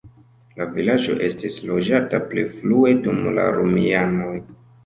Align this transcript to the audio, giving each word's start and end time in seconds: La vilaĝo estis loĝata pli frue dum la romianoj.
La 0.59 0.65
vilaĝo 0.77 1.17
estis 1.27 1.57
loĝata 1.71 2.21
pli 2.31 2.47
frue 2.57 2.97
dum 3.05 3.23
la 3.39 3.47
romianoj. 3.59 4.35